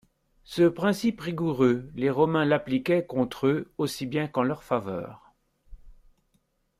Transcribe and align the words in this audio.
Ce 0.45 0.63
principe 0.63 1.21
rigoureux 1.21 1.91
les 1.93 2.09
Romains 2.09 2.43
l'appliquaient 2.43 3.05
contre 3.05 3.45
eux 3.45 3.71
aussi 3.77 4.07
bien 4.07 4.27
qu'en 4.27 4.41
leur 4.41 4.63
faveur. 4.63 5.31